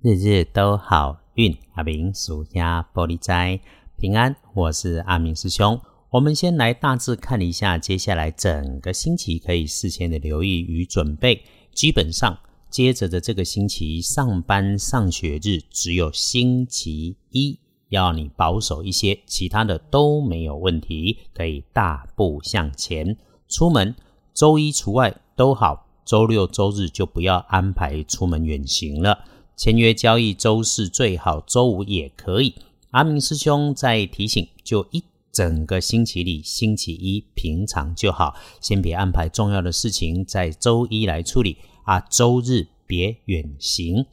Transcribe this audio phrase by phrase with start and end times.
[0.00, 3.58] 日日都好运，阿明属鸭玻璃斋
[3.96, 4.36] 平安。
[4.54, 5.76] 我是阿明师兄。
[6.10, 11.42] 我们先来大致看一下，接下来整个星期可以事先的留意与准备。
[11.72, 12.38] 基本上，
[12.70, 17.58] 接着的这个星期上班上学日只有星期一
[17.88, 23.16] 要你保守一些，其他的都没有问题，可以大步向前。
[23.48, 23.92] 出门
[24.32, 29.24] 周一除外都好，周六周日就不要安排出门远行了。
[29.58, 32.54] 签约交易周四最好，周五也可以。
[32.92, 41.98] 阿明师兄在提醒，就一整个星期里，星期一平常就好，先别安排重要的事情在周一来处理啊。
[41.98, 44.06] 周日别远行。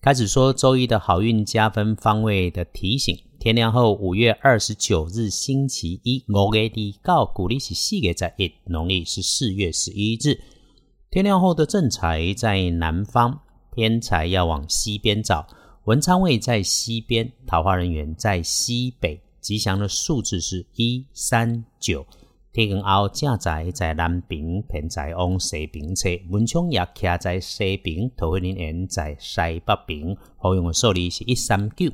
[0.00, 3.16] 开始说周一的好运加分方位的提醒。
[3.38, 10.40] 天亮后，五月二十九日星期一，五月底告古历是四月在一，农历是四月十一日。
[11.08, 13.42] 天亮后的正财在南方。
[13.78, 15.46] 天才要往西边找，
[15.84, 22.04] 文昌位在西边，桃花人员在西北，吉祥的数字是一三九。
[22.52, 30.16] 天光后正宅在南边，偏财往西边侧，文昌也徛在西边，桃花人员在西北边。
[30.38, 31.92] 好用的数字是一三九。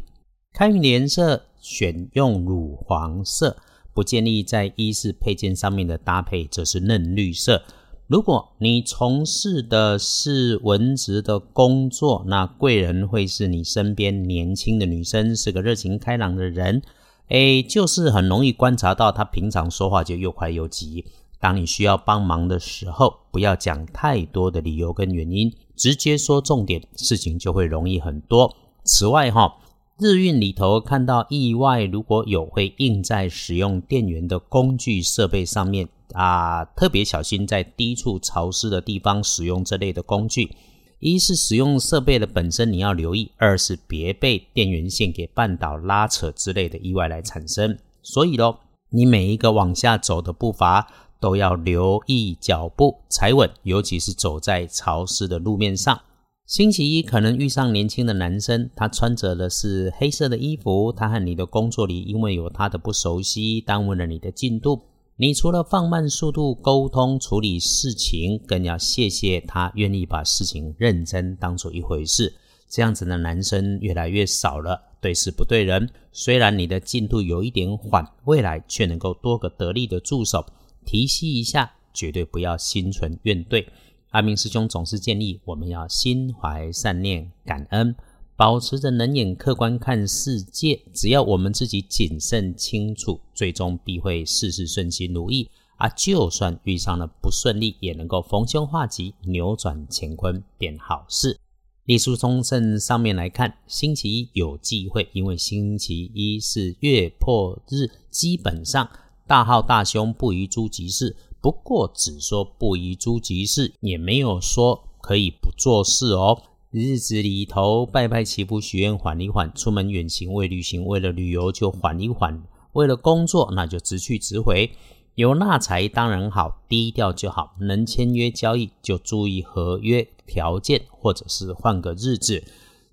[0.55, 3.55] 开运的颜色选用乳黄色，
[3.93, 7.63] 不建议在衣饰配件上面的搭配则是嫩绿色。
[8.07, 16.83] 如果你从事的是文职的工作，那贵人会是你身边年轻的女生，是个热情开朗的人。
[17.29, 21.07] 诶，就是很容易观察到她平常说话就又快又急。
[21.41, 28.55] 当你需要帮忙的时候，不要讲太多的理由跟原因，直接说重点，事情就会容易很多。
[28.85, 29.57] 此外，哈，
[30.01, 35.89] 日运里头看到意外，如果有会印在使用电源的工具设备上面。
[36.13, 40.55] 啊，特别小心在低处潮湿的地方使用这类的工具。
[41.01, 47.77] 一是使用设备的本身你要留意，二是别被电源线给绊倒、拉扯之类的意外来产生。
[48.03, 50.87] 所以咯，你每一个往下走的步伐
[51.19, 56.01] 都要留意脚步踩稳，尤其是走在潮湿的路面上。
[56.47, 64.83] 星期一可能遇上年轻的男生，他穿着的是黑色的衣服，他和你的工作里因为有他的不熟悉，耽误了你的进度。
[65.17, 72.35] 你除了放慢速度沟通处理事情，更要谢谢他愿意把事情认真当做一回事。
[72.69, 75.89] 这样子的男生越来越少了，对事不对人。
[76.13, 80.45] 虽然你的进度有一点缓，未来却能够多个得力的助手。
[80.85, 83.65] 提息一下，绝对不要心存怨怼。
[84.15, 87.93] 阿明师兄总是建议我们要心怀善念，感恩。
[88.37, 95.89] 保持着冷眼客观看世界，只要我们自己谨慎清楚，最终必会事事顺心如意啊！
[95.89, 101.37] 就算遇上了不顺利，也能够逢凶化吉，扭转乾坤变好事。
[101.85, 108.89] 历书中正上面来看，星期一有忌讳，因为星期一是月破日，基本上
[109.27, 111.17] 大号大凶，不宜诸吉事。
[111.45, 116.41] 不过只说不宜诸吉事，也没有说可以不做事哦。
[116.71, 124.71] 日子里头拜拜祈福许愿缓一缓，出门远行为旅行为了旅游就缓一缓，为了工作那就直去直回。
[125.17, 127.55] 有纳财当然好，低调就好。
[127.61, 132.43] 能签约交易就注意合约条件，或者是换个日子。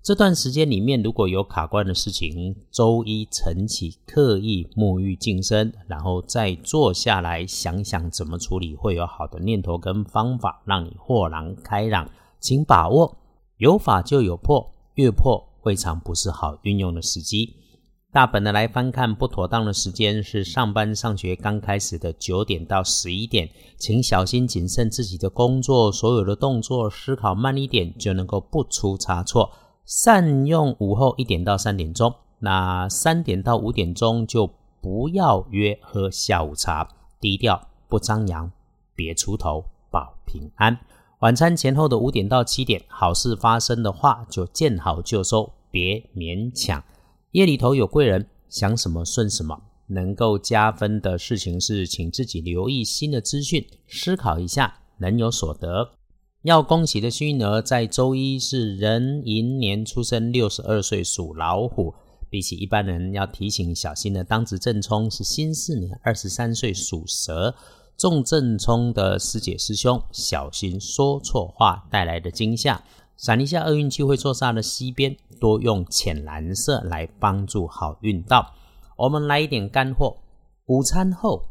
[0.02, 13.16] 这段时间里面如果有卡关的事情，周一晨起刻意沐浴净身，然后再坐下来想想怎么处理，会有好的念头跟方法让你豁然开朗，请把握。
[13.58, 17.54] 有法就有破，越破未尝不是好运用的时机。
[18.10, 23.48] 大本的来翻看，不妥当的时间是上班上学刚开始的九点到十一点，
[23.78, 29.48] 请小心谨慎自己的工作，所有的动作思考慢一点，就能够不出差错。
[29.84, 34.50] 善用午后一点到三点钟，那三点到五点钟就
[34.80, 36.88] 不要约喝下午茶，
[37.20, 38.50] 低调不张扬，
[38.94, 40.78] 别出头，保平安。
[41.20, 46.82] 晚餐前后的五点到七点，好事发生的话就见好就收，别勉强。
[47.32, 49.62] 夜里头有贵人，想什么顺什么。
[49.88, 55.92] 能够加分的事情是，请自己留意新的资讯，思考一下，能有所得。
[56.42, 61.94] 要恭喜的幸运儿在周一是壬寅年出生，六十二岁属老虎。
[62.28, 67.54] 比起一般人要提醒小心的，当值正冲是辛巳年，二十三岁属蛇。
[67.96, 72.82] 重正冲的师姐师兄，小心说错话带来的惊吓。
[73.16, 78.52] 闪一下厄运气会坐煞的西边，多用浅蓝色来帮助好运到。
[78.96, 80.16] 我们来一点干货。
[80.66, 81.44] 午餐后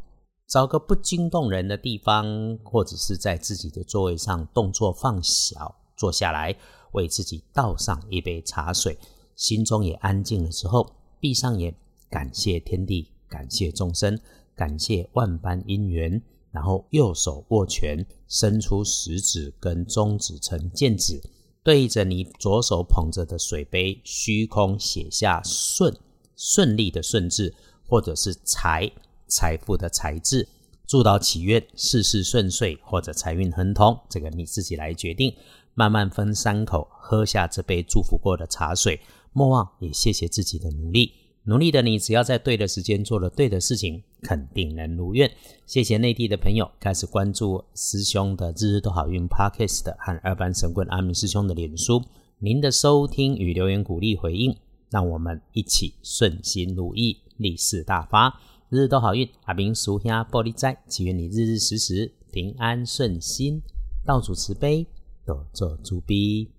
[0.52, 6.54] 找个不惊动人的地方，或者是在自己的座位上动作放小，坐下来。
[6.92, 9.00] 为自己倒上一杯茶水，
[9.38, 11.74] 心中也安静了之后，闭上眼，
[12.10, 14.20] 感谢天地，感谢众生，
[14.54, 16.22] 感谢万般因缘，
[16.52, 21.22] 然后右手握拳，伸出食指跟中指成剑指，
[21.64, 25.98] 对着你左手捧着的水杯，虚空写下顺
[26.36, 27.56] 顺利的顺字，
[27.88, 28.92] 或者是财
[29.32, 30.48] 财富的财字。
[30.86, 35.34] 祝祷祈愿事事顺遂或者财运亨通，这个你自己来决定。
[35.74, 39.00] 慢慢分三口喝下这杯祝福过的茶水，
[39.32, 41.14] 莫忘也谢谢自己的努力。
[41.46, 45.32] 努力的你，只要在对的时间做了对的事情，肯定能如愿。
[45.66, 52.04] 谢谢内地的朋友开始关注师兄的日日都好运 Podcast 和二班神棍阿明师兄的脸书。
[52.40, 54.56] 您的收听与留言鼓励回应，
[54.90, 58.42] 让我们一起顺心如意，利市大发。
[58.72, 63.62] 日日都好运，阿明叔兄玻璃斋，祈愿你日日时时平安顺心，
[64.06, 64.88] 道主慈悲，
[65.26, 66.52] 多做主逼。